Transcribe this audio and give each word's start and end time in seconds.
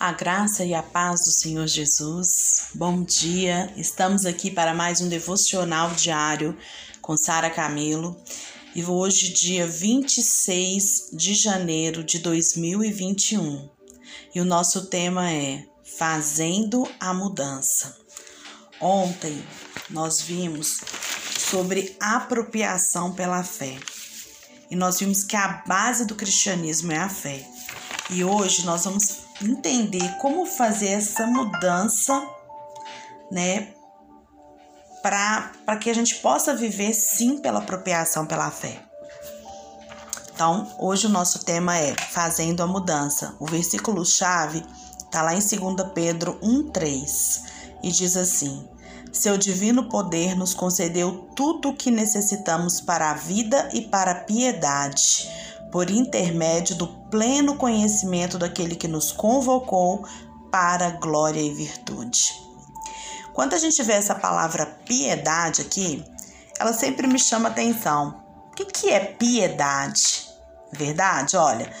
A 0.00 0.12
graça 0.12 0.64
e 0.64 0.72
a 0.72 0.82
paz 0.82 1.26
do 1.26 1.30
Senhor 1.30 1.66
Jesus. 1.66 2.68
Bom 2.74 3.02
dia. 3.02 3.70
Estamos 3.76 4.24
aqui 4.24 4.50
para 4.50 4.72
mais 4.72 5.02
um 5.02 5.10
devocional 5.10 5.90
diário 5.90 6.56
com 7.02 7.18
Sara 7.18 7.50
Camilo. 7.50 8.18
E 8.74 8.82
hoje, 8.82 9.30
dia 9.30 9.66
26 9.66 11.10
de 11.12 11.34
janeiro 11.34 12.02
de 12.02 12.18
2021. 12.18 13.68
E 14.34 14.40
o 14.40 14.44
nosso 14.46 14.86
tema 14.86 15.30
é 15.30 15.66
Fazendo 15.98 16.88
a 16.98 17.12
Mudança. 17.12 17.94
Ontem 18.80 19.44
nós 19.90 20.22
vimos 20.22 20.80
sobre 21.38 21.94
apropriação 22.00 23.12
pela 23.12 23.44
fé. 23.44 23.78
E 24.70 24.74
nós 24.74 24.98
vimos 24.98 25.24
que 25.24 25.36
a 25.36 25.62
base 25.66 26.06
do 26.06 26.14
cristianismo 26.14 26.90
é 26.90 26.96
a 26.96 27.08
fé. 27.10 27.46
E 28.08 28.24
hoje 28.24 28.64
nós 28.64 28.86
vamos 28.86 29.28
entender 29.42 30.16
como 30.18 30.46
fazer 30.46 30.88
essa 30.88 31.26
mudança, 31.26 32.22
né? 33.30 33.68
Para 35.02 35.76
que 35.80 35.88
a 35.88 35.94
gente 35.94 36.16
possa 36.16 36.54
viver 36.54 36.92
sim 36.92 37.38
pela 37.38 37.60
apropriação 37.60 38.26
pela 38.26 38.50
fé. 38.50 38.82
Então, 40.34 40.70
hoje 40.78 41.06
o 41.06 41.10
nosso 41.10 41.44
tema 41.44 41.76
é 41.76 41.94
Fazendo 41.94 42.62
a 42.62 42.66
Mudança. 42.66 43.34
O 43.38 43.46
versículo-chave 43.46 44.64
está 44.98 45.22
lá 45.22 45.34
em 45.34 45.38
2 45.38 45.90
Pedro 45.94 46.38
1,3 46.40 47.42
e 47.82 47.90
diz 47.90 48.16
assim: 48.16 48.66
Seu 49.12 49.36
divino 49.36 49.88
poder 49.88 50.36
nos 50.36 50.54
concedeu 50.54 51.28
tudo 51.34 51.70
o 51.70 51.76
que 51.76 51.90
necessitamos 51.90 52.80
para 52.80 53.10
a 53.10 53.14
vida 53.14 53.68
e 53.72 53.82
para 53.82 54.12
a 54.12 54.14
piedade 54.16 55.28
por 55.70 55.90
intermédio 55.90 56.76
do 56.76 56.86
pleno 56.86 57.56
conhecimento 57.56 58.38
daquele 58.38 58.74
que 58.74 58.88
nos 58.88 59.12
convocou 59.12 60.04
para 60.50 60.90
glória 60.90 61.40
e 61.40 61.54
virtude. 61.54 62.32
Quando 63.32 63.54
a 63.54 63.58
gente 63.58 63.82
vê 63.82 63.92
essa 63.92 64.14
palavra 64.14 64.66
piedade 64.84 65.62
aqui, 65.62 66.04
ela 66.58 66.72
sempre 66.72 67.06
me 67.06 67.18
chama 67.18 67.48
atenção. 67.48 68.22
O 68.52 68.54
que, 68.54 68.90
é 68.90 69.00
piedade? 69.00 70.28
Verdade? 70.72 71.36
Olha, 71.36 71.72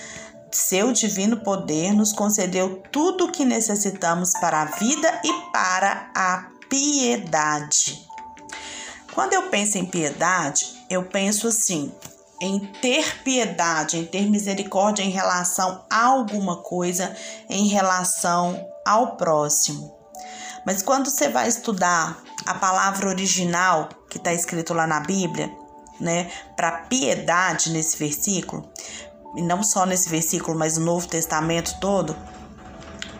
seu 0.50 0.92
divino 0.92 1.38
poder 1.38 1.92
nos 1.92 2.12
concedeu 2.12 2.82
tudo 2.90 3.26
o 3.26 3.32
que 3.32 3.44
necessitamos 3.44 4.32
para 4.40 4.62
a 4.62 4.64
vida 4.64 5.20
e 5.24 5.32
para 5.52 6.10
a 6.14 6.46
piedade. 6.68 8.08
Quando 9.12 9.34
eu 9.34 9.48
penso 9.50 9.76
em 9.76 9.84
piedade, 9.84 10.84
eu 10.88 11.04
penso 11.04 11.48
assim: 11.48 11.92
em 12.40 12.58
ter 12.80 13.22
piedade, 13.22 13.98
em 13.98 14.06
ter 14.06 14.28
misericórdia 14.30 15.02
em 15.02 15.10
relação 15.10 15.84
a 15.90 16.06
alguma 16.06 16.56
coisa, 16.62 17.14
em 17.48 17.68
relação 17.68 18.66
ao 18.86 19.16
próximo. 19.16 19.94
Mas 20.64 20.82
quando 20.82 21.10
você 21.10 21.28
vai 21.28 21.48
estudar 21.48 22.22
a 22.46 22.54
palavra 22.54 23.08
original 23.08 23.88
que 24.08 24.16
está 24.16 24.32
escrito 24.32 24.72
lá 24.72 24.86
na 24.86 25.00
Bíblia, 25.00 25.50
né, 26.00 26.30
para 26.56 26.84
piedade 26.84 27.70
nesse 27.70 27.96
versículo, 27.98 28.70
e 29.36 29.42
não 29.42 29.62
só 29.62 29.84
nesse 29.84 30.08
versículo, 30.08 30.58
mas 30.58 30.78
no 30.78 30.86
Novo 30.86 31.06
Testamento 31.06 31.78
todo, 31.78 32.16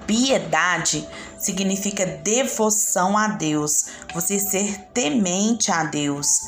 piedade 0.07 1.07
significa 1.39 2.07
devoção 2.07 3.17
a 3.17 3.29
Deus, 3.29 3.87
você 4.15 4.39
ser 4.39 4.89
temente 4.93 5.71
a 5.71 5.85
Deus 5.85 6.41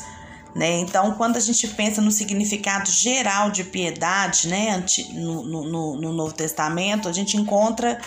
né? 0.55 0.77
Então, 0.79 1.13
quando 1.15 1.37
a 1.37 1.39
gente 1.39 1.67
pensa 1.69 2.01
no 2.01 2.11
significado 2.11 2.89
geral 2.89 3.49
de 3.49 3.63
piedade, 3.63 4.47
né, 4.47 4.83
no, 5.13 5.43
no, 5.43 5.95
no 5.99 6.13
Novo 6.13 6.33
Testamento, 6.33 7.09
a 7.09 7.13
gente 7.13 7.37
encontra 7.37 7.99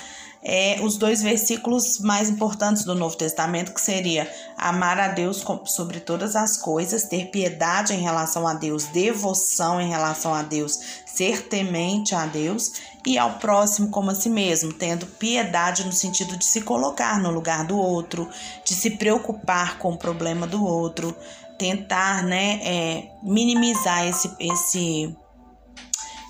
é, 0.49 0.79
os 0.81 0.97
dois 0.97 1.23
versículos 1.23 1.99
mais 1.99 2.31
importantes 2.31 2.85
do 2.85 2.95
Novo 2.95 3.17
Testamento, 3.17 3.75
que 3.75 3.81
seria 3.81 4.33
amar 4.57 4.97
a 5.01 5.09
Deus 5.09 5.45
sobre 5.65 5.99
todas 5.99 6.37
as 6.37 6.57
coisas, 6.57 7.03
ter 7.03 7.33
piedade 7.33 7.93
em 7.93 8.01
relação 8.01 8.47
a 8.47 8.55
Deus, 8.55 8.85
devoção 8.85 9.81
em 9.81 9.89
relação 9.89 10.33
a 10.33 10.43
Deus, 10.43 10.79
ser 11.05 11.49
temente 11.49 12.15
a 12.15 12.27
Deus 12.27 12.75
e 13.05 13.19
ao 13.19 13.39
próximo 13.41 13.89
como 13.91 14.13
a 14.13 14.15
si 14.15 14.31
mesmo, 14.31 14.73
tendo 14.73 15.05
piedade 15.07 15.85
no 15.85 15.93
sentido 15.93 16.37
de 16.37 16.45
se 16.45 16.61
colocar 16.61 17.19
no 17.21 17.33
lugar 17.33 17.65
do 17.65 17.77
outro, 17.77 18.29
de 18.65 18.73
se 18.73 18.91
preocupar 18.91 19.79
com 19.79 19.95
o 19.95 19.99
problema 19.99 20.47
do 20.47 20.65
outro, 20.65 21.17
tentar 21.59 22.23
né, 22.23 22.61
é, 22.63 23.11
minimizar 23.23 24.07
esse, 24.07 24.31
esse, 24.39 25.17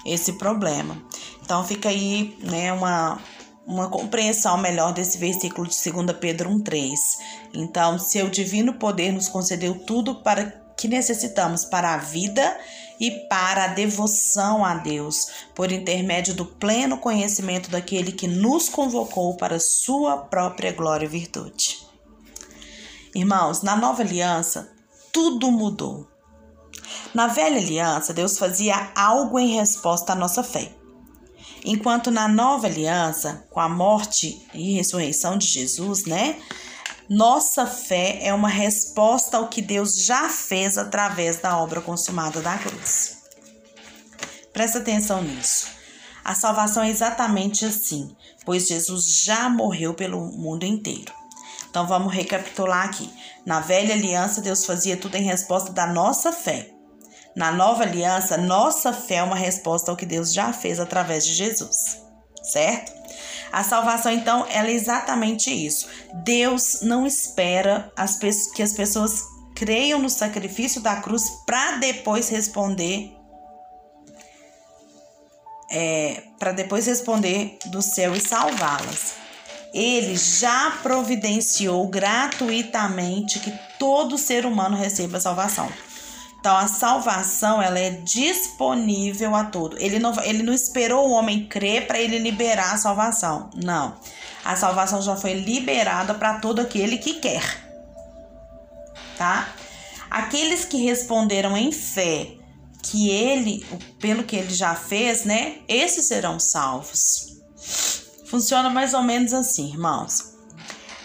esse 0.05 0.33
problema. 0.35 0.97
Então 1.43 1.65
fica 1.65 1.89
aí 1.89 2.37
né, 2.41 2.73
uma, 2.73 3.19
uma 3.67 3.89
compreensão 3.89 4.57
melhor 4.57 4.93
desse 4.93 5.19
versículo 5.19 5.67
de 5.67 5.91
2 5.91 6.13
Pedro 6.19 6.51
1,3. 6.51 6.95
Então, 7.55 7.99
seu 7.99 8.29
divino 8.31 8.75
poder 8.75 9.13
nos 9.13 9.29
concedeu 9.29 9.79
tudo 9.81 10.23
para 10.23 10.45
que 10.77 10.87
necessitamos 10.87 11.65
para 11.65 11.95
a 11.95 11.97
vida 11.97 12.57
e 13.01 13.11
para 13.29 13.65
a 13.65 13.69
devoção 13.69 14.65
a 14.65 14.75
Deus, 14.75 15.29
por 15.55 15.73
intermédio 15.73 16.35
do 16.35 16.45
pleno 16.45 16.99
conhecimento 16.99 17.71
daquele 17.71 18.13
que 18.13 18.27
nos 18.27 18.69
convocou 18.69 19.37
para 19.37 19.59
sua 19.59 20.19
própria 20.19 20.73
glória 20.73 21.07
e 21.07 21.09
virtude. 21.09 21.79
Irmãos, 23.15 23.63
na 23.63 23.77
nova 23.77 24.03
aliança, 24.03 24.76
tudo 25.17 25.51
mudou. 25.51 26.07
Na 27.15 27.27
velha 27.27 27.57
aliança, 27.57 28.13
Deus 28.13 28.37
fazia 28.37 28.93
algo 28.95 29.39
em 29.39 29.57
resposta 29.57 30.13
à 30.13 30.15
nossa 30.15 30.43
fé. 30.43 30.71
Enquanto 31.65 32.11
na 32.11 32.29
nova 32.29 32.67
aliança, 32.67 33.47
com 33.49 33.59
a 33.59 33.67
morte 33.67 34.47
e 34.53 34.75
ressurreição 34.75 35.39
de 35.39 35.47
Jesus, 35.47 36.05
né? 36.05 36.39
Nossa 37.09 37.67
fé 37.67 38.19
é 38.21 38.35
uma 38.35 38.51
resposta 38.51 39.39
ao 39.39 39.49
que 39.49 39.63
Deus 39.63 40.05
já 40.05 40.29
fez 40.29 40.77
através 40.77 41.39
da 41.39 41.57
obra 41.57 41.81
consumada 41.81 42.43
da 42.43 42.59
cruz. 42.59 43.23
Presta 44.53 44.81
atenção 44.81 45.23
nisso. 45.23 45.69
A 46.23 46.35
salvação 46.35 46.83
é 46.83 46.91
exatamente 46.91 47.65
assim, 47.65 48.15
pois 48.45 48.67
Jesus 48.67 49.23
já 49.23 49.49
morreu 49.49 49.95
pelo 49.95 50.21
mundo 50.33 50.67
inteiro. 50.67 51.26
Então 51.77 51.87
vamos 51.87 52.15
recapitular 52.15 52.87
aqui. 52.87 53.13
Na 53.45 53.61
velha 53.61 53.95
aliança, 53.95 54.41
Deus 54.41 54.65
fazia 54.65 54.97
tudo 54.97 55.15
em 55.17 55.23
resposta 55.23 55.71
da 55.75 55.87
nossa 55.87 56.33
fé. 56.33 56.71
Na 57.37 57.53
nova 57.53 57.83
aliança, 57.83 58.39
nossa 58.39 58.95
fé 58.95 59.17
é 59.17 59.23
uma 59.23 59.37
resposta 59.37 59.91
ao 59.91 59.97
que 59.97 60.07
Deus 60.07 60.33
já 60.33 60.55
fez 60.55 60.81
através 60.81 61.27
de 61.27 61.35
Jesus, 61.35 62.01
certo? 62.43 62.91
A 63.53 63.63
salvação, 63.63 64.11
então, 64.11 64.47
ela 64.49 64.69
é 64.69 64.73
exatamente 64.73 65.51
isso. 65.51 65.87
Deus 66.25 66.81
não 66.81 67.07
espera 67.07 67.93
as 67.95 68.19
que 68.55 68.63
as 68.63 68.73
pessoas 68.73 69.21
creiam 69.55 69.99
no 69.99 70.09
sacrifício 70.09 70.81
da 70.81 70.97
cruz 70.97 71.29
para 71.45 71.77
depois 71.77 72.31
responder 72.31 73.15
é, 75.71 76.23
para 76.39 76.53
depois 76.53 76.87
responder 76.87 77.59
do 77.67 77.83
céu 77.83 78.15
e 78.15 78.21
salvá-las 78.21 79.26
ele 79.77 80.17
já 80.17 80.71
providenciou 80.83 81.87
gratuitamente 81.87 83.39
que 83.41 83.53
todo 83.79 84.17
ser 84.17 84.47
humano 84.47 84.75
receba 84.75 85.21
salvação. 85.21 85.71
Então 86.41 86.57
a 86.57 86.67
salvação 86.67 87.61
ela 87.61 87.79
é 87.79 87.91
disponível 87.91 89.35
a 89.35 89.45
todo. 89.45 89.77
Ele 89.79 89.99
não, 89.99 90.19
ele 90.23 90.43
não 90.43 90.55
esperou 90.55 91.07
o 91.07 91.13
homem 91.13 91.47
crer 91.47 91.87
para 91.87 92.01
ele 92.01 92.19
liberar 92.19 92.73
a 92.73 92.79
salvação. 92.79 93.51
Não. 93.55 93.99
A 94.43 94.57
salvação 94.57 95.03
já 95.03 95.15
foi 95.15 95.35
liberada 95.35 96.15
para 96.15 96.39
todo 96.39 96.61
aquele 96.61 96.97
que 96.97 97.15
quer. 97.15 97.43
Tá? 99.19 99.49
Aqueles 100.09 100.65
que 100.65 100.79
responderam 100.79 101.55
em 101.57 101.71
fé 101.71 102.29
que 102.83 103.11
ele, 103.11 103.67
pelo 104.01 104.23
que 104.25 104.37
ele 104.37 104.55
já 104.55 104.75
fez, 104.75 105.25
né? 105.25 105.57
Esses 105.69 106.07
serão 106.07 106.39
salvos. 106.39 107.37
Funciona 108.29 108.69
mais 108.69 108.95
ou 108.95 109.03
menos 109.03 109.33
assim, 109.33 109.69
irmãos. 109.69 110.35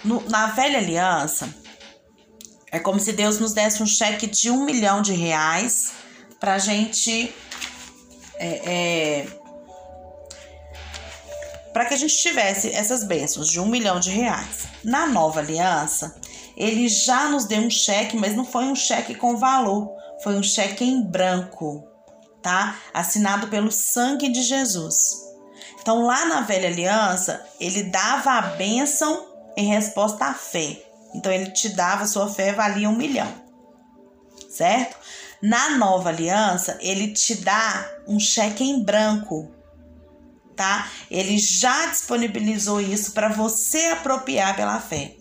No, 0.03 0.27
na 0.29 0.47
velha 0.47 0.79
aliança, 0.79 1.53
é 2.71 2.79
como 2.79 2.99
se 2.99 3.11
Deus 3.13 3.39
nos 3.39 3.53
desse 3.53 3.83
um 3.83 3.85
cheque 3.85 4.25
de 4.25 4.49
um 4.49 4.65
milhão 4.65 5.01
de 5.01 5.13
reais 5.13 5.91
para 6.39 6.55
a 6.55 6.57
gente. 6.57 7.33
É, 8.37 8.47
é, 8.47 9.27
para 11.71 11.85
que 11.85 11.93
a 11.93 11.97
gente 11.97 12.17
tivesse 12.17 12.69
essas 12.73 13.03
bênçãos 13.03 13.47
de 13.47 13.59
um 13.59 13.67
milhão 13.67 13.99
de 13.99 14.09
reais. 14.09 14.67
Na 14.83 15.05
nova 15.05 15.39
aliança, 15.39 16.15
ele 16.57 16.89
já 16.89 17.29
nos 17.29 17.45
deu 17.45 17.61
um 17.61 17.69
cheque, 17.69 18.17
mas 18.17 18.35
não 18.35 18.43
foi 18.43 18.65
um 18.65 18.75
cheque 18.75 19.15
com 19.15 19.37
valor, 19.37 19.89
foi 20.23 20.35
um 20.35 20.43
cheque 20.43 20.83
em 20.83 21.01
branco, 21.01 21.87
tá? 22.41 22.77
Assinado 22.93 23.47
pelo 23.47 23.71
sangue 23.71 24.29
de 24.29 24.41
Jesus. 24.41 25.30
Então, 25.81 26.05
lá 26.05 26.25
na 26.25 26.41
velha 26.41 26.69
aliança, 26.69 27.43
ele 27.59 27.83
dava 27.83 28.33
a 28.33 28.41
bênção 28.41 29.25
em 29.57 29.67
resposta 29.67 30.25
à 30.25 30.33
fé. 30.33 30.81
Então, 31.13 31.31
ele 31.31 31.51
te 31.51 31.69
dava, 31.69 32.05
sua 32.05 32.29
fé 32.29 32.53
valia 32.53 32.87
um 32.89 32.95
milhão, 32.95 33.33
certo? 34.49 34.95
Na 35.41 35.71
nova 35.77 36.09
aliança, 36.09 36.77
ele 36.81 37.13
te 37.13 37.35
dá 37.35 37.89
um 38.07 38.19
cheque 38.19 38.63
em 38.63 38.83
branco, 38.83 39.51
tá? 40.55 40.87
Ele 41.09 41.37
já 41.39 41.87
disponibilizou 41.87 42.79
isso 42.79 43.11
para 43.11 43.29
você 43.29 43.87
apropriar 43.87 44.55
pela 44.55 44.79
fé. 44.79 45.15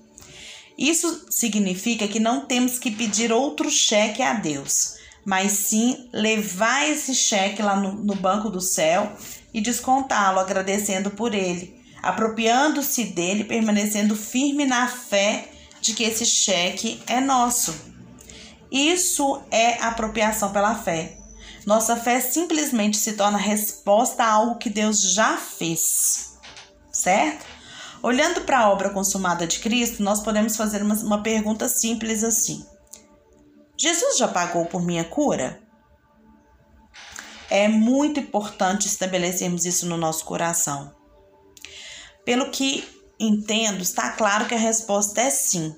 Isso 0.76 1.26
significa 1.30 2.06
que 2.06 2.20
não 2.20 2.46
temos 2.46 2.78
que 2.78 2.90
pedir 2.90 3.32
outro 3.32 3.70
cheque 3.70 4.22
a 4.22 4.34
Deus, 4.34 4.99
mas 5.24 5.52
sim 5.52 6.08
levar 6.12 6.88
esse 6.88 7.14
cheque 7.14 7.62
lá 7.62 7.76
no, 7.76 7.92
no 7.92 8.14
banco 8.14 8.48
do 8.48 8.60
céu 8.60 9.12
e 9.52 9.60
descontá-lo, 9.60 10.38
agradecendo 10.38 11.10
por 11.10 11.34
ele, 11.34 11.78
apropriando-se 12.02 13.04
dele, 13.04 13.44
permanecendo 13.44 14.16
firme 14.16 14.64
na 14.64 14.88
fé 14.88 15.48
de 15.80 15.94
que 15.94 16.04
esse 16.04 16.24
cheque 16.24 17.02
é 17.06 17.20
nosso. 17.20 17.74
Isso 18.70 19.42
é 19.50 19.82
apropriação 19.82 20.52
pela 20.52 20.74
fé. 20.74 21.16
Nossa 21.66 21.96
fé 21.96 22.20
simplesmente 22.20 22.96
se 22.96 23.14
torna 23.14 23.36
resposta 23.36 24.24
a 24.24 24.32
algo 24.32 24.58
que 24.58 24.70
Deus 24.70 25.00
já 25.12 25.36
fez, 25.36 26.38
certo? 26.90 27.44
Olhando 28.02 28.40
para 28.42 28.60
a 28.60 28.70
obra 28.70 28.90
consumada 28.90 29.46
de 29.46 29.58
Cristo, 29.58 30.02
nós 30.02 30.20
podemos 30.22 30.56
fazer 30.56 30.82
uma, 30.82 30.94
uma 30.94 31.22
pergunta 31.22 31.68
simples 31.68 32.24
assim: 32.24 32.64
Jesus 33.80 34.18
já 34.18 34.28
pagou 34.28 34.66
por 34.66 34.82
minha 34.82 35.04
cura? 35.04 35.58
É 37.48 37.66
muito 37.66 38.20
importante 38.20 38.86
estabelecermos 38.86 39.64
isso 39.64 39.86
no 39.86 39.96
nosso 39.96 40.22
coração. 40.26 40.94
Pelo 42.22 42.50
que 42.50 42.86
entendo, 43.18 43.80
está 43.80 44.10
claro 44.10 44.46
que 44.46 44.54
a 44.54 44.58
resposta 44.58 45.22
é 45.22 45.30
sim. 45.30 45.74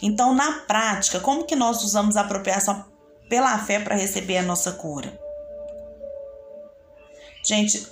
Então, 0.00 0.34
na 0.34 0.60
prática, 0.60 1.20
como 1.20 1.44
que 1.44 1.54
nós 1.54 1.84
usamos 1.84 2.16
a 2.16 2.22
apropriação 2.22 2.86
pela 3.28 3.58
fé 3.58 3.78
para 3.78 3.94
receber 3.94 4.38
a 4.38 4.42
nossa 4.42 4.72
cura? 4.72 5.20
Gente, 7.44 7.86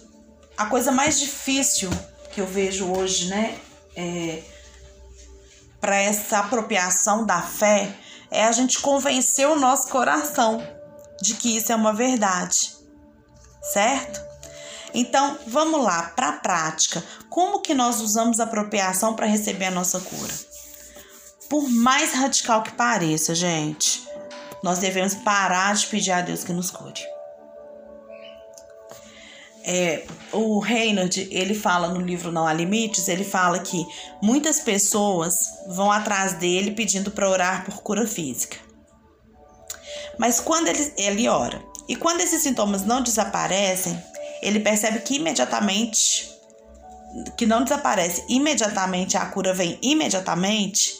a 0.56 0.64
coisa 0.64 0.90
mais 0.90 1.20
difícil 1.20 1.90
que 2.32 2.40
eu 2.40 2.46
vejo 2.46 2.90
hoje, 2.90 3.28
né, 3.28 3.60
é, 3.94 4.42
para 5.78 5.96
essa 5.96 6.38
apropriação 6.38 7.26
da 7.26 7.42
fé 7.42 7.94
é 8.34 8.44
a 8.44 8.52
gente 8.52 8.80
convencer 8.80 9.46
o 9.48 9.54
nosso 9.54 9.88
coração 9.88 10.60
de 11.22 11.34
que 11.34 11.56
isso 11.56 11.70
é 11.70 11.76
uma 11.76 11.92
verdade, 11.92 12.76
certo? 13.62 14.20
Então, 14.92 15.38
vamos 15.46 15.82
lá, 15.82 16.12
para 16.16 16.28
a 16.30 16.32
prática. 16.32 17.02
Como 17.30 17.60
que 17.60 17.74
nós 17.74 18.00
usamos 18.00 18.40
a 18.40 18.44
apropriação 18.44 19.14
para 19.14 19.26
receber 19.26 19.66
a 19.66 19.70
nossa 19.70 20.00
cura? 20.00 20.34
Por 21.48 21.68
mais 21.68 22.12
radical 22.12 22.62
que 22.62 22.72
pareça, 22.72 23.34
gente, 23.34 24.06
nós 24.62 24.78
devemos 24.78 25.14
parar 25.14 25.74
de 25.74 25.86
pedir 25.86 26.12
a 26.12 26.20
Deus 26.20 26.42
que 26.42 26.52
nos 26.52 26.70
cure. 26.70 27.13
É, 29.66 30.04
o 30.30 30.58
Reinhard, 30.58 31.26
ele 31.30 31.54
fala 31.54 31.88
no 31.88 32.00
livro 32.00 32.30
Não 32.30 32.46
Há 32.46 32.52
Limites, 32.52 33.08
ele 33.08 33.24
fala 33.24 33.58
que 33.60 33.86
muitas 34.22 34.60
pessoas 34.60 35.34
vão 35.68 35.90
atrás 35.90 36.34
dele 36.34 36.72
pedindo 36.72 37.10
para 37.10 37.30
orar 37.30 37.64
por 37.64 37.82
cura 37.82 38.06
física. 38.06 38.58
Mas 40.18 40.38
quando 40.38 40.68
ele, 40.68 40.92
ele 40.98 41.28
ora, 41.28 41.64
e 41.88 41.96
quando 41.96 42.20
esses 42.20 42.42
sintomas 42.42 42.84
não 42.84 43.02
desaparecem, 43.02 43.98
ele 44.42 44.60
percebe 44.60 45.00
que 45.00 45.16
imediatamente, 45.16 46.30
que 47.36 47.46
não 47.46 47.64
desaparece 47.64 48.22
imediatamente, 48.28 49.16
a 49.16 49.24
cura 49.26 49.54
vem 49.54 49.78
imediatamente, 49.80 50.94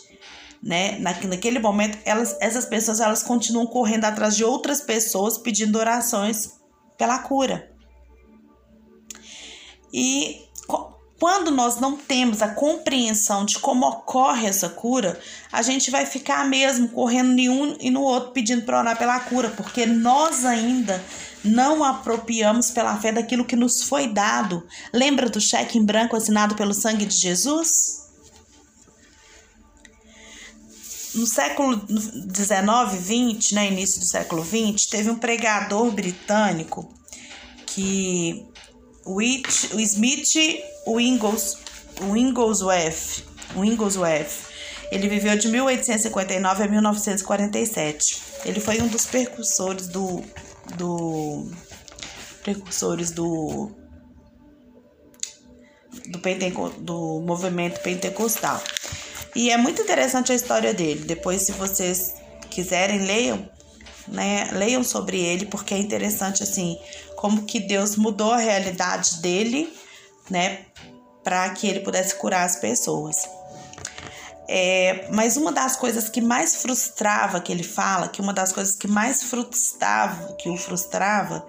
né? 0.63 0.99
naquele 0.99 1.59
momento, 1.59 1.99
elas, 2.07 2.35
essas 2.41 2.65
pessoas 2.65 3.01
elas 3.01 3.23
continuam 3.23 3.67
correndo 3.67 4.07
atrás 4.07 4.35
de 4.35 4.43
outras 4.43 4.81
pessoas 4.81 5.37
pedindo 5.37 5.79
orações 5.79 6.53
pela 6.97 7.19
cura. 7.19 7.74
E 9.97 10.49
quando 11.21 11.53
nós 11.53 11.79
não 11.79 11.97
temos 11.97 12.43
a 12.43 12.49
compreensão 12.49 13.45
de 13.45 13.61
como 13.61 13.87
ocorre 13.87 14.49
essa 14.49 14.69
cura, 14.69 15.21
a 15.53 15.63
gente 15.63 15.89
vai 15.89 16.05
ficar 16.05 16.49
mesmo 16.49 16.89
correndo 16.89 17.39
em 17.39 17.49
um 17.49 17.77
e 17.79 17.91
no 17.91 18.03
outro 18.03 18.33
pedindo 18.33 18.63
para 18.63 18.81
orar 18.81 18.99
pela 18.99 19.21
cura, 19.21 19.51
porque 19.51 19.87
nós 19.87 20.45
ainda 20.45 21.01
não 21.45 21.85
apropriamos 21.85 22.73
pela 22.73 22.97
fé 22.97 23.13
daquilo 23.13 23.45
que 23.45 23.55
nos 23.55 23.85
foi 23.85 24.09
dado. 24.09 24.67
Lembra 24.93 25.31
do 25.31 25.41
cheque 25.41 25.79
em 25.79 25.85
branco 25.85 26.17
assinado 26.17 26.57
pelo 26.57 26.75
sangue 26.75 27.07
de 27.07 27.17
Jesus? 27.17 28.03
No 31.15 31.25
século 31.25 31.77
19, 31.77 32.99
20, 32.99 33.55
né, 33.55 33.69
início 33.69 34.01
do 34.01 34.07
século 34.07 34.43
20, 34.43 34.89
teve 34.89 35.09
um 35.09 35.17
pregador 35.17 35.89
britânico 35.93 36.93
que 37.65 38.45
o 39.05 39.21
Smith 39.81 40.29
Wingles, 40.87 41.59
Wigglesworth, 42.01 43.25
Wigglesworth. 43.57 44.53
Ele 44.91 45.09
viveu 45.09 45.37
de 45.37 45.49
1859 45.49 46.63
a 46.63 46.69
1947. 46.69 48.23
Ele 48.45 48.61
foi 48.61 48.81
um 48.81 48.89
dos 48.89 49.07
precursores 49.07 49.89
do, 49.89 50.23
do 50.77 51.51
precursores 52.43 53.11
do 53.11 53.73
do, 56.09 56.19
Penteco, 56.19 56.71
do 56.71 57.21
movimento 57.21 57.81
pentecostal. 57.81 58.63
E 59.35 59.51
é 59.51 59.57
muito 59.57 59.83
interessante 59.83 60.33
a 60.33 60.35
história 60.35 60.73
dele. 60.73 61.05
Depois, 61.05 61.43
se 61.43 61.53
vocês 61.53 62.15
quiserem, 62.51 63.05
leiam, 63.05 63.49
né? 64.09 64.51
Leiam 64.53 64.85
sobre 64.85 65.21
ele, 65.21 65.47
porque 65.47 65.75
é 65.75 65.79
interessante 65.79 66.43
assim 66.43 66.79
como 67.25 67.45
que 67.45 67.59
Deus 67.59 67.97
mudou 67.97 68.33
a 68.33 68.37
realidade 68.37 69.23
dele, 69.23 69.73
né, 70.29 70.67
para 71.23 71.49
que 71.51 71.67
ele 71.67 71.81
pudesse 71.81 72.15
curar 72.17 72.45
as 72.45 72.57
pessoas. 72.57 73.27
É, 74.47 75.09
mas 75.11 75.39
uma 75.39 75.51
das 75.51 75.75
coisas 75.75 76.11
que 76.11 76.21
mais 76.21 76.57
frustrava 76.57 77.41
que 77.41 77.51
ele 77.51 77.63
fala, 77.63 78.09
que 78.09 78.21
uma 78.21 78.35
das 78.35 78.53
coisas 78.53 78.77
que 78.77 78.87
mais 78.87 79.23
frustrava, 79.23 80.35
que 80.35 80.51
o 80.51 80.57
frustrava, 80.59 81.47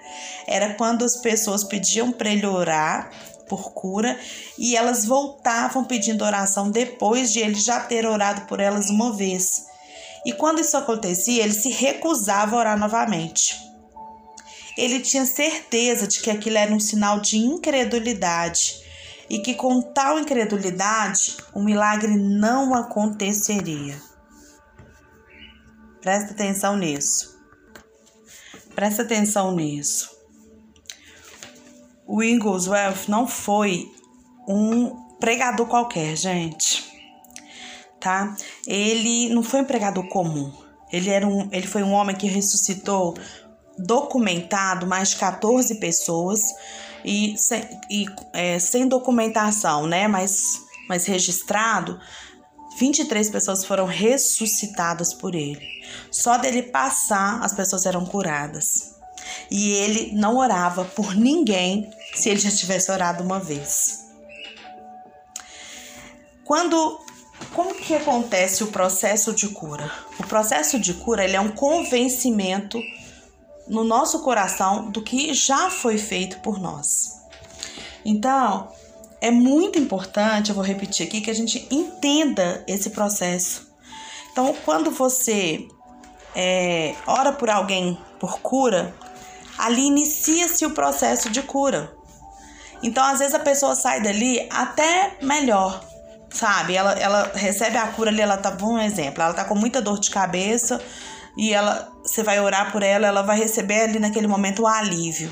era 0.48 0.75
quando 0.75 1.04
as 1.04 1.18
pessoas 1.18 1.66
pediam 1.66 2.10
para 2.10 2.30
ele 2.30 2.46
orar 2.46 3.12
por 3.50 3.74
cura 3.74 4.18
e 4.58 4.78
elas 4.78 5.06
voltavam 5.06 5.84
pedindo 5.84 6.24
oração 6.24 6.72
depois 6.72 7.34
de 7.34 7.40
ele 7.40 7.56
já 7.56 7.81
ter 7.81 8.06
orado 8.06 8.44
por 8.48 8.62
elas 8.62 8.90
uma 8.90 9.12
vez. 9.12 9.66
E 10.25 10.33
quando 10.33 10.60
isso 10.60 10.75
acontecia, 10.75 11.44
ele 11.44 11.54
se 11.54 11.69
recusava 11.69 12.56
a 12.56 12.60
orar 12.60 12.80
novamente. 12.80 13.56
Ele 14.75 15.00
tinha 15.00 15.25
certeza 15.25 16.07
de 16.07 16.19
que 16.19 16.31
aquilo 16.31 16.57
era 16.57 16.74
um 16.74 16.80
sinal 16.80 17.19
de 17.19 17.38
incredulidade 17.38 18.83
e 19.30 19.39
que 19.39 19.54
com 19.54 19.81
tal 19.81 20.19
incredulidade 20.19 21.38
o 21.53 21.62
milagre 21.62 22.15
não 22.17 22.74
aconteceria. 22.74 24.01
Presta 26.01 26.34
atenção 26.34 26.75
nisso. 26.75 27.39
Presta 28.75 29.03
atenção 29.03 29.55
nisso. 29.55 30.10
O 32.05 32.17
Wigglesworth 32.17 33.08
não 33.08 33.27
foi 33.27 33.89
um 34.48 34.89
pregador 35.20 35.65
qualquer, 35.65 36.15
gente. 36.15 36.95
Tá? 38.06 38.36
Ele 38.68 39.30
não 39.30 39.42
foi 39.42 39.62
um 39.62 40.08
comum. 40.08 40.54
Ele, 40.94 41.10
era 41.10 41.28
um, 41.28 41.50
ele 41.52 41.66
foi 41.66 41.82
um 41.82 41.92
homem 41.92 42.16
que 42.16 42.28
ressuscitou 42.28 43.18
documentado 43.80 44.86
mais 44.86 45.10
de 45.10 45.16
14 45.16 45.74
pessoas 45.80 46.40
e, 47.04 47.36
sem, 47.36 47.64
e 47.90 48.06
é, 48.32 48.60
sem 48.60 48.88
documentação, 48.88 49.88
né? 49.88 50.08
Mas, 50.08 50.62
mas 50.88 51.08
registrado, 51.08 52.00
23 52.78 53.28
pessoas 53.32 53.66
foram 53.66 53.88
ressuscitadas 53.88 55.12
por 55.12 55.34
ele. 55.34 55.68
Só 56.12 56.38
dele 56.38 56.62
passar, 56.62 57.44
as 57.44 57.54
pessoas 57.54 57.88
eram 57.88 58.06
curadas. 58.06 58.94
E 59.50 59.72
ele 59.78 60.12
não 60.14 60.38
orava 60.38 60.86
por 60.86 61.16
ninguém 61.16 61.90
se 62.14 62.30
ele 62.30 62.40
já 62.40 62.52
tivesse 62.52 62.92
orado 62.92 63.24
uma 63.24 63.40
vez. 63.40 64.06
Quando 66.44 67.04
como 67.54 67.75
que 67.75 67.94
acontece 67.94 68.63
o 68.63 68.68
processo 68.68 69.34
de 69.34 69.50
cura? 69.50 69.92
O 70.20 70.27
processo 70.27 70.80
de 70.80 70.94
cura 70.94 71.24
ele 71.24 71.36
é 71.36 71.42
um 71.42 71.51
convencimento 71.51 72.82
no 73.68 73.84
nosso 73.84 74.22
coração 74.24 74.89
do 74.92 75.01
que 75.01 75.34
já 75.34 75.70
foi 75.70 75.98
feito 75.98 76.39
por 76.39 76.60
nós. 76.60 77.22
Então, 78.04 78.72
é 79.20 79.32
muito 79.32 79.80
importante, 79.80 80.50
eu 80.50 80.56
vou 80.56 80.63
repetir 80.63 81.08
aqui, 81.08 81.22
que 81.22 81.32
a 81.32 81.36
gente 81.36 81.68
entenda 81.72 82.63
esse 82.68 82.92
processo. 82.92 83.68
Então, 84.32 84.54
quando 84.65 84.92
você 84.92 85.68
é, 86.36 86.94
ora 87.08 87.32
por 87.32 87.50
alguém 87.50 87.98
por 88.20 88.39
cura, 88.39 88.94
ali 89.58 89.88
inicia-se 89.88 90.65
o 90.65 90.72
processo 90.72 91.30
de 91.30 91.42
cura. 91.42 91.96
Então, 92.84 93.04
às 93.04 93.20
vezes 93.20 93.34
a 93.34 93.39
pessoa 93.39 93.75
sai 93.75 94.01
dali 94.01 94.48
até 94.51 95.18
melhor, 95.22 95.84
sabe? 96.36 96.75
Ela, 96.75 96.94
ela 96.94 97.32
recebe 97.34 97.77
a 97.77 97.88
cura 97.88 98.12
ali, 98.12 98.22
ela 98.22 98.38
tá, 98.38 98.56
um 98.62 98.80
exemplo, 98.80 99.24
ela 99.24 99.34
tá 99.34 99.46
com 99.46 99.56
muita 99.56 99.82
dor 99.82 100.00
de 100.00 100.10
cabeça, 100.10 100.82
e 101.38 101.54
ela 101.54 101.92
você 102.04 102.22
vai 102.22 102.39
orar 102.39 102.72
por 102.72 102.84
ela, 102.84 103.08
ela 103.08 103.22
vai 103.24 103.38
receber 103.38 103.82
ali 103.82 104.00
naquele 104.00 104.27
momento 104.27 104.63
o 104.63 104.68
alívio. 104.68 105.30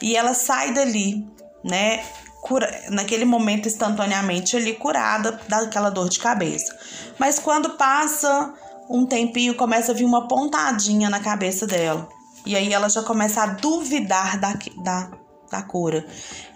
E 0.00 0.16
ela 0.16 0.32
sai 0.32 0.72
dali 0.72 1.26
né, 1.62 2.02
cura, 2.40 2.84
naquele 2.90 3.24
momento 3.24 3.68
instantaneamente 3.68 4.56
ali 4.56 4.74
curada 4.74 5.40
daquela 5.48 5.90
dor 5.90 6.08
de 6.08 6.18
cabeça. 6.18 6.76
Mas 7.18 7.38
quando 7.38 7.70
passa 7.70 8.54
um 8.88 9.04
tempinho, 9.04 9.54
começa 9.54 9.92
a 9.92 9.94
vir 9.94 10.04
uma 10.04 10.26
pontadinha 10.26 11.10
na 11.10 11.20
cabeça 11.20 11.66
dela. 11.66 12.08
E 12.46 12.56
aí 12.56 12.72
ela 12.72 12.88
já 12.88 13.02
começa 13.02 13.42
a 13.42 13.46
duvidar 13.46 14.38
da, 14.38 14.54
da, 14.82 15.10
da 15.50 15.62
cura. 15.62 16.06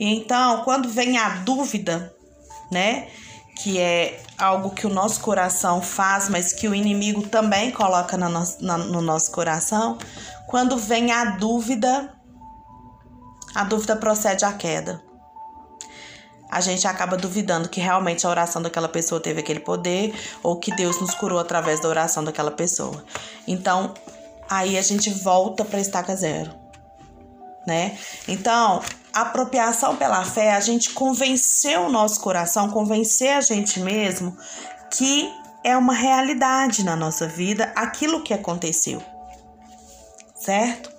E 0.01 0.17
então, 0.17 0.63
quando 0.65 0.89
vem 0.89 1.19
a 1.19 1.29
dúvida, 1.29 2.15
né? 2.71 3.09
Que 3.57 3.79
é 3.79 4.23
algo 4.39 4.71
que 4.71 4.87
o 4.87 4.91
nosso 4.91 5.21
coração 5.21 5.81
faz, 5.81 6.29
mas 6.29 6.53
que 6.53 6.69
o 6.69 6.75
inimigo 6.75 7.29
também 7.29 7.71
coloca 7.71 8.17
no 8.17 8.29
nosso, 8.29 8.65
no 8.65 9.01
nosso 9.01 9.31
coração. 9.31 9.99
Quando 10.47 10.77
vem 10.77 11.13
a 11.13 11.25
dúvida, 11.37 12.13
a 13.55 13.65
dúvida 13.65 13.95
procede 13.97 14.45
à 14.45 14.53
queda 14.53 15.03
a 16.53 16.61
gente 16.61 16.87
acaba 16.87 17.17
duvidando 17.17 17.67
que 17.67 17.81
realmente 17.81 18.27
a 18.27 18.29
oração 18.29 18.61
daquela 18.61 18.87
pessoa 18.87 19.19
teve 19.19 19.41
aquele 19.41 19.59
poder 19.59 20.15
ou 20.43 20.61
que 20.61 20.71
Deus 20.77 21.01
nos 21.01 21.15
curou 21.15 21.39
através 21.39 21.81
da 21.81 21.89
oração 21.89 22.23
daquela 22.23 22.51
pessoa. 22.51 23.03
Então, 23.49 23.95
aí 24.51 24.77
a 24.77 24.83
gente 24.83 25.09
volta 25.09 25.65
para 25.65 25.81
estaca 25.81 26.15
zero, 26.15 26.53
né? 27.67 27.97
Então, 28.29 28.83
apropriação 29.13 29.97
pela 29.97 30.25
fé, 30.25 30.53
a 30.53 30.61
gente 30.61 30.91
convencer 30.91 31.79
o 31.79 31.91
nosso 31.91 32.21
coração, 32.21 32.71
convencer 32.71 33.31
a 33.31 33.41
gente 33.41 33.81
mesmo 33.81 34.37
que 34.91 35.31
é 35.65 35.77
uma 35.77 35.95
realidade 35.95 36.85
na 36.85 36.97
nossa 36.97 37.27
vida 37.27 37.73
aquilo 37.75 38.23
que 38.23 38.35
aconteceu. 38.35 39.03
Certo? 40.35 40.91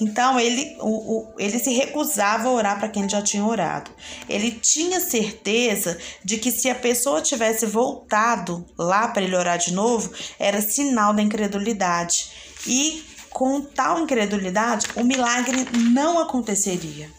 Então 0.00 0.38
ele, 0.38 0.76
o, 0.80 1.18
o, 1.18 1.34
ele 1.38 1.58
se 1.58 1.72
recusava 1.72 2.48
a 2.48 2.52
orar 2.52 2.78
para 2.78 2.88
quem 2.88 3.08
já 3.08 3.20
tinha 3.20 3.44
orado. 3.44 3.90
Ele 4.28 4.52
tinha 4.52 5.00
certeza 5.00 5.98
de 6.24 6.38
que 6.38 6.50
se 6.50 6.70
a 6.70 6.74
pessoa 6.74 7.20
tivesse 7.20 7.66
voltado 7.66 8.64
lá 8.78 9.08
para 9.08 9.22
ele 9.22 9.36
orar 9.36 9.58
de 9.58 9.72
novo, 9.72 10.12
era 10.38 10.60
sinal 10.60 11.12
da 11.12 11.22
incredulidade. 11.22 12.30
E 12.66 13.04
com 13.30 13.60
tal 13.60 14.00
incredulidade, 14.00 14.86
o 14.96 15.04
milagre 15.04 15.66
não 15.92 16.18
aconteceria. 16.18 17.17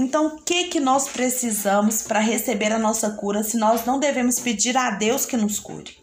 Então, 0.00 0.28
o 0.28 0.40
que 0.40 0.68
que 0.68 0.80
nós 0.80 1.08
precisamos 1.08 2.00
para 2.00 2.20
receber 2.20 2.72
a 2.72 2.78
nossa 2.78 3.10
cura 3.10 3.44
se 3.44 3.58
nós 3.58 3.84
não 3.84 4.00
devemos 4.00 4.40
pedir 4.40 4.74
a 4.74 4.92
Deus 4.92 5.26
que 5.26 5.36
nos 5.36 5.60
cure? 5.60 5.94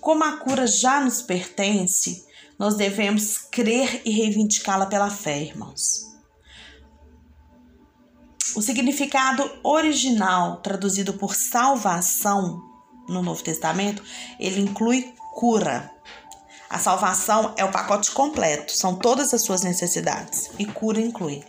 Como 0.00 0.24
a 0.24 0.38
cura 0.38 0.66
já 0.66 0.98
nos 1.02 1.20
pertence, 1.20 2.24
nós 2.58 2.74
devemos 2.74 3.36
crer 3.36 4.00
e 4.02 4.12
reivindicá-la 4.12 4.86
pela 4.86 5.10
fé, 5.10 5.42
irmãos. 5.42 6.06
O 8.56 8.62
significado 8.62 9.58
original, 9.62 10.56
traduzido 10.62 11.12
por 11.12 11.34
salvação 11.34 12.62
no 13.10 13.20
Novo 13.20 13.44
Testamento, 13.44 14.02
ele 14.38 14.62
inclui 14.62 15.12
cura. 15.34 15.90
A 16.70 16.78
salvação 16.78 17.52
é 17.58 17.64
o 17.64 17.70
pacote 17.70 18.10
completo, 18.12 18.72
são 18.72 18.96
todas 18.96 19.34
as 19.34 19.42
suas 19.42 19.60
necessidades 19.60 20.50
e 20.58 20.64
cura 20.64 20.98
inclui. 20.98 21.44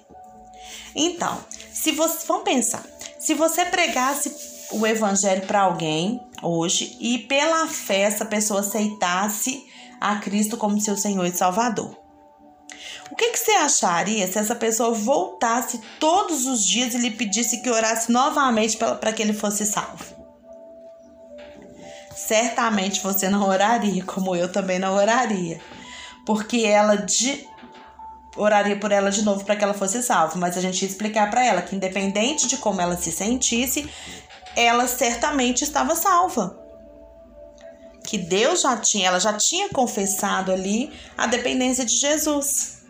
Então, 0.95 1.43
se 1.71 1.91
você 1.91 2.25
vamos 2.27 2.43
pensar, 2.43 2.83
se 3.19 3.33
você 3.33 3.65
pregasse 3.65 4.33
o 4.71 4.85
evangelho 4.85 5.45
para 5.45 5.61
alguém 5.61 6.21
hoje 6.41 6.97
e 6.99 7.19
pela 7.19 7.67
fé 7.67 8.01
essa 8.01 8.25
pessoa 8.25 8.61
aceitasse 8.61 9.63
a 9.99 10.15
Cristo 10.15 10.57
como 10.57 10.81
seu 10.81 10.97
Senhor 10.97 11.25
e 11.25 11.31
Salvador. 11.31 11.95
O 13.11 13.15
que, 13.15 13.29
que 13.29 13.37
você 13.37 13.51
acharia 13.51 14.25
se 14.25 14.39
essa 14.39 14.55
pessoa 14.55 14.93
voltasse 14.93 15.79
todos 15.99 16.45
os 16.45 16.65
dias 16.65 16.95
e 16.95 16.97
lhe 16.97 17.11
pedisse 17.11 17.61
que 17.61 17.69
orasse 17.69 18.11
novamente 18.11 18.77
para 18.77 19.11
que 19.13 19.21
ele 19.21 19.33
fosse 19.33 19.65
salvo? 19.65 20.03
Certamente 22.15 23.01
você 23.01 23.29
não 23.29 23.43
oraria, 23.47 24.03
como 24.05 24.35
eu 24.35 24.51
também 24.51 24.79
não 24.79 24.95
oraria, 24.95 25.59
porque 26.25 26.63
ela 26.65 26.95
de, 26.95 27.45
oraria 28.35 28.79
por 28.79 28.91
ela 28.91 29.11
de 29.11 29.23
novo 29.23 29.43
para 29.43 29.55
que 29.55 29.63
ela 29.63 29.73
fosse 29.73 30.01
salva, 30.01 30.35
mas 30.37 30.57
a 30.57 30.61
gente 30.61 30.81
ia 30.81 30.87
explicar 30.87 31.29
para 31.29 31.45
ela 31.45 31.61
que 31.61 31.75
independente 31.75 32.47
de 32.47 32.57
como 32.57 32.81
ela 32.81 32.97
se 32.97 33.11
sentisse, 33.11 33.89
ela 34.55 34.87
certamente 34.87 35.63
estava 35.63 35.95
salva 35.95 36.61
que 38.03 38.17
Deus 38.17 38.61
já 38.61 38.77
tinha, 38.77 39.07
ela 39.07 39.19
já 39.19 39.33
tinha 39.33 39.69
confessado 39.69 40.51
ali 40.51 40.91
a 41.17 41.27
dependência 41.27 41.85
de 41.85 41.95
Jesus. 41.95 42.81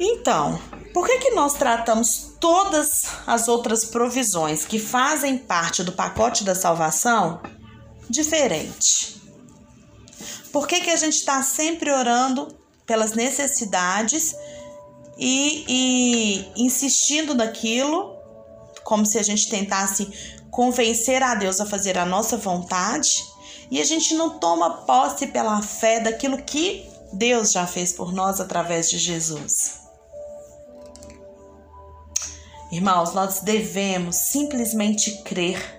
Então, 0.00 0.60
por 0.94 1.06
que, 1.06 1.18
que 1.18 1.30
nós 1.32 1.54
tratamos 1.54 2.32
todas 2.40 3.04
as 3.26 3.48
outras 3.48 3.84
provisões 3.84 4.64
que 4.64 4.78
fazem 4.78 5.36
parte 5.36 5.82
do 5.82 5.92
pacote 5.92 6.44
da 6.44 6.54
salvação 6.54 7.42
diferente? 8.08 9.20
Por 10.52 10.66
que, 10.66 10.80
que 10.80 10.90
a 10.90 10.96
gente 10.96 11.14
está 11.14 11.42
sempre 11.42 11.90
orando 11.90 12.57
pelas 12.88 13.12
necessidades 13.12 14.34
e, 15.16 15.64
e 15.68 16.52
insistindo 16.56 17.34
naquilo, 17.34 18.16
como 18.82 19.06
se 19.06 19.18
a 19.18 19.22
gente 19.22 19.48
tentasse 19.48 20.10
convencer 20.50 21.22
a 21.22 21.36
Deus 21.36 21.60
a 21.60 21.66
fazer 21.66 21.96
a 21.96 22.04
nossa 22.04 22.36
vontade 22.36 23.24
e 23.70 23.80
a 23.80 23.84
gente 23.84 24.14
não 24.14 24.38
toma 24.38 24.86
posse 24.86 25.28
pela 25.28 25.62
fé 25.62 26.00
daquilo 26.00 26.42
que 26.42 26.88
Deus 27.12 27.52
já 27.52 27.66
fez 27.66 27.92
por 27.92 28.12
nós 28.12 28.40
através 28.40 28.88
de 28.90 28.98
Jesus. 28.98 29.82
Irmãos, 32.72 33.14
nós 33.14 33.40
devemos 33.40 34.16
simplesmente 34.16 35.22
crer 35.22 35.78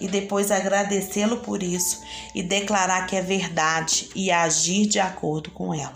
e 0.00 0.06
depois 0.06 0.50
agradecê-lo 0.50 1.38
por 1.38 1.62
isso 1.62 2.00
e 2.34 2.42
declarar 2.42 3.06
que 3.06 3.16
é 3.16 3.22
verdade 3.22 4.10
e 4.14 4.30
agir 4.30 4.86
de 4.86 4.98
acordo 4.98 5.50
com 5.50 5.74
ela, 5.74 5.94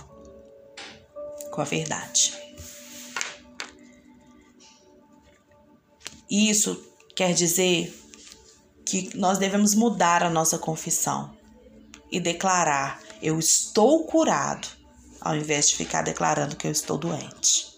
com 1.53 1.61
a 1.61 1.65
verdade. 1.65 2.35
Isso 6.29 6.83
quer 7.15 7.35
dizer 7.35 7.97
que 8.85 9.17
nós 9.17 9.39
devemos 9.39 9.75
mudar 9.75 10.25
a 10.25 10.31
nossa 10.31 10.59
confissão 10.59 11.37
e 12.11 12.19
declarar: 12.19 13.01
Eu 13.21 13.39
estou 13.39 14.05
curado, 14.07 14.67
ao 15.21 15.37
invés 15.37 15.69
de 15.69 15.77
ficar 15.77 16.03
declarando 16.03 16.57
que 16.57 16.67
eu 16.67 16.73
estou 16.73 16.97
doente. 16.97 17.71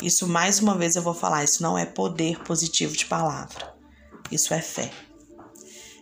Isso, 0.00 0.28
mais 0.28 0.60
uma 0.60 0.78
vez, 0.78 0.94
eu 0.94 1.02
vou 1.02 1.14
falar: 1.14 1.42
isso 1.42 1.62
não 1.62 1.76
é 1.76 1.84
poder 1.84 2.38
positivo 2.44 2.96
de 2.96 3.06
palavra, 3.06 3.74
isso 4.30 4.54
é 4.54 4.62
fé. 4.62 4.92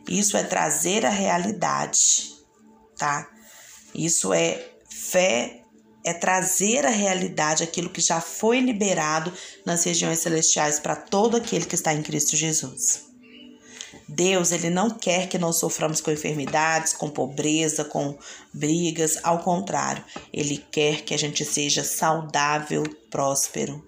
Isso 0.07 0.37
é 0.37 0.45
trazer 0.45 1.07
a 1.07 1.11
realidade, 1.11 2.35
tá? 2.99 3.27
Isso 3.95 4.35
é 4.35 4.73
fé 4.91 5.64
é 6.05 6.13
trazer 6.13 6.85
a 6.85 6.91
realidade 6.91 7.63
aquilo 7.63 7.89
que 7.89 8.01
já 8.01 8.21
foi 8.21 8.61
liberado 8.61 9.33
nas 9.65 9.85
regiões 9.85 10.19
celestiais 10.19 10.79
para 10.79 10.95
todo 10.95 11.37
aquele 11.37 11.65
que 11.65 11.75
está 11.75 11.95
em 11.95 12.03
Cristo 12.03 12.37
Jesus. 12.37 13.07
Deus, 14.07 14.53
ele 14.53 14.69
não 14.69 14.91
quer 14.91 15.29
que 15.29 15.39
nós 15.39 15.57
soframos 15.57 16.01
com 16.01 16.11
enfermidades, 16.11 16.93
com 16.93 17.09
pobreza, 17.09 17.85
com 17.85 18.19
brigas, 18.53 19.19
ao 19.23 19.39
contrário, 19.39 20.05
ele 20.33 20.63
quer 20.71 21.03
que 21.03 21.15
a 21.15 21.17
gente 21.17 21.45
seja 21.45 21.83
saudável, 21.83 22.83
próspero. 23.11 23.83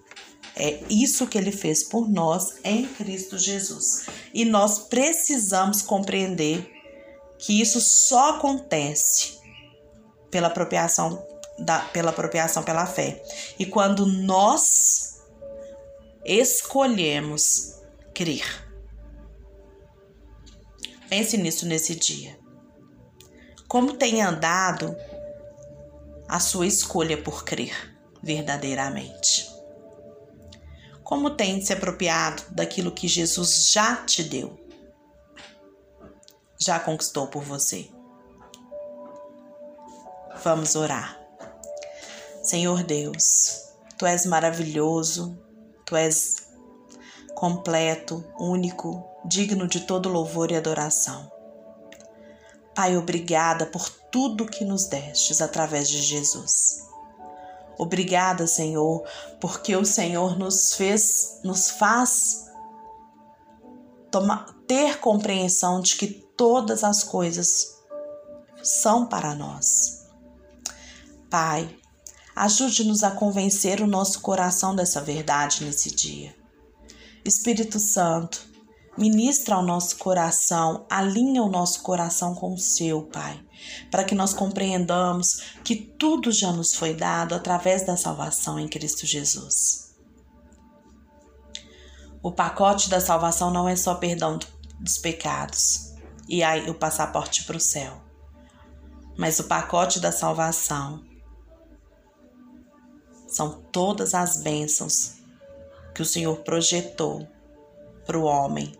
É 0.55 0.79
isso 0.89 1.27
que 1.27 1.37
ele 1.37 1.51
fez 1.51 1.83
por 1.83 2.09
nós 2.09 2.55
em 2.63 2.87
Cristo 2.87 3.37
Jesus. 3.37 4.07
E 4.33 4.43
nós 4.43 4.79
precisamos 4.79 5.83
compreender 5.83 6.67
que 7.37 7.61
isso 7.61 7.79
só 7.79 8.31
acontece 8.31 9.37
pela 10.31 10.47
apropriação 10.47 11.23
da, 11.59 11.79
pela 11.79 12.11
apropriação 12.11 12.63
pela 12.63 12.85
fé. 12.85 13.23
E 13.57 13.65
quando 13.65 14.05
nós 14.05 15.21
escolhemos 16.25 17.81
crer. 18.13 18.67
Pense 21.09 21.37
nisso 21.37 21.65
nesse 21.65 21.95
dia. 21.95 22.37
Como 23.67 23.93
tem 23.93 24.21
andado 24.21 24.95
a 26.27 26.39
sua 26.39 26.67
escolha 26.67 27.21
por 27.21 27.45
crer 27.45 27.97
verdadeiramente? 28.21 29.49
Como 31.03 31.29
tem 31.29 31.61
se 31.61 31.71
apropriado 31.71 32.43
daquilo 32.49 32.91
que 32.91 33.07
Jesus 33.07 33.71
já 33.71 33.95
te 34.03 34.23
deu? 34.23 34.59
Já 36.59 36.79
conquistou 36.79 37.27
por 37.27 37.43
você? 37.43 37.89
Vamos 40.43 40.75
orar. 40.75 41.16
Senhor 42.47 42.81
Deus, 42.81 43.73
tu 43.97 44.05
és 44.05 44.25
maravilhoso, 44.25 45.37
tu 45.85 45.97
és 45.97 46.47
completo, 47.35 48.23
único, 48.39 49.03
digno 49.25 49.67
de 49.67 49.81
todo 49.81 50.07
louvor 50.07 50.49
e 50.49 50.55
adoração. 50.55 51.29
Pai, 52.73 52.95
obrigada 52.95 53.65
por 53.65 53.89
tudo 53.89 54.45
que 54.45 54.63
nos 54.63 54.85
destes 54.85 55.41
através 55.41 55.89
de 55.89 56.01
Jesus. 56.01 56.87
Obrigada, 57.77 58.47
Senhor, 58.47 59.03
porque 59.41 59.75
o 59.75 59.83
Senhor 59.83 60.39
nos 60.39 60.73
fez, 60.73 61.41
nos 61.43 61.69
faz 61.69 62.45
tomar, 64.09 64.45
ter 64.65 65.01
compreensão 65.01 65.81
de 65.81 65.97
que 65.97 66.07
todas 66.07 66.85
as 66.85 67.03
coisas 67.03 67.75
são 68.63 69.05
para 69.05 69.35
nós. 69.35 70.07
Pai, 71.29 71.77
ajude-nos 72.37 73.03
a 73.03 73.09
convencer 73.09 73.81
o 73.81 73.87
nosso 73.87 74.21
coração 74.21 74.75
dessa 74.75 75.01
verdade 75.01 75.65
nesse 75.65 75.93
dia. 75.93 76.35
Espírito 77.25 77.79
Santo, 77.79 78.47
ministra 78.95 79.55
ao 79.55 79.63
nosso 79.63 79.97
coração, 79.97 80.85
alinha 80.87 81.41
o 81.41 81.49
nosso 81.49 81.81
coração 81.81 82.35
com 82.35 82.53
o 82.53 82.57
seu, 82.59 83.01
Pai, 83.01 83.43
para 83.89 84.03
que 84.03 84.13
nós 84.13 84.35
compreendamos 84.35 85.55
que 85.63 85.75
tudo 85.75 86.31
já 86.31 86.51
nos 86.51 86.75
foi 86.75 86.93
dado 86.93 87.33
através 87.33 87.85
da 87.85 87.97
salvação 87.97 88.59
em 88.59 88.67
Cristo 88.67 89.07
Jesus. 89.07 89.95
O 92.21 92.31
pacote 92.31 92.87
da 92.87 93.01
salvação 93.01 93.49
não 93.51 93.67
é 93.67 93.75
só 93.75 93.95
perdão 93.95 94.37
dos 94.79 94.99
pecados 94.99 95.93
e 96.29 96.43
aí 96.43 96.69
o 96.69 96.75
passaporte 96.75 97.45
para 97.45 97.57
o 97.57 97.59
céu, 97.59 97.99
mas 99.17 99.39
o 99.39 99.45
pacote 99.45 99.99
da 99.99 100.11
salvação 100.11 101.03
são 103.37 103.61
todas 103.71 104.15
as 104.15 104.37
bênçãos 104.37 105.17
que 105.93 106.01
o 106.01 106.05
Senhor 106.05 106.37
projetou 106.37 107.27
para 108.03 108.17
o 108.17 108.23
homem, 108.23 108.75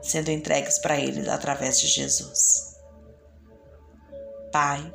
sendo 0.00 0.30
entregues 0.30 0.78
para 0.78 0.98
ele 0.98 1.28
através 1.28 1.78
de 1.78 1.86
Jesus. 1.86 2.78
Pai, 4.50 4.90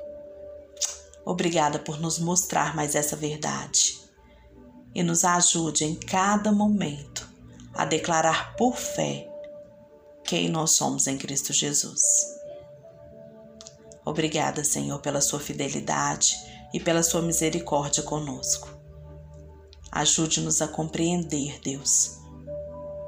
obrigada 1.24 1.78
por 1.78 2.00
nos 2.00 2.18
mostrar 2.18 2.76
mais 2.76 2.96
essa 2.96 3.16
verdade 3.16 4.02
e 4.96 5.04
nos 5.04 5.24
ajude 5.24 5.86
em 5.86 5.94
cada 5.94 6.52
momento 6.52 7.30
a 7.76 7.86
declarar 7.86 8.56
por 8.56 8.76
fé 8.76 9.30
quem 10.24 10.50
nós 10.50 10.72
somos 10.72 11.06
em 11.06 11.16
Cristo 11.16 11.54
Jesus. 11.54 12.02
Obrigada, 14.04 14.64
Senhor, 14.64 15.00
pela 15.00 15.22
sua 15.22 15.40
fidelidade 15.40 16.36
e 16.74 16.79
pela 16.79 17.03
sua 17.03 17.21
misericórdia 17.21 18.03
conosco. 18.03 18.69
Ajude-nos 19.91 20.62
a 20.62 20.67
compreender, 20.67 21.59
Deus, 21.62 22.17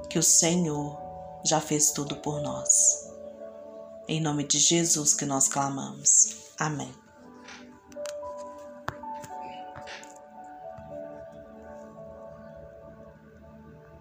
que 0.10 0.18
o 0.18 0.24
Senhor 0.24 0.98
já 1.46 1.60
fez 1.60 1.92
tudo 1.92 2.16
por 2.18 2.42
nós. 2.42 3.08
Em 4.08 4.20
nome 4.20 4.44
de 4.44 4.60
Jesus 4.60 5.14
que 5.14 5.26
nós 5.26 5.48
clamamos. 5.48 6.36
Amém. 6.58 6.92